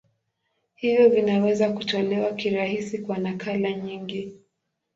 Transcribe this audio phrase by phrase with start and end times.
[0.75, 4.39] Hivyo vinaweza kutolewa kirahisi kwa nakala nyingi.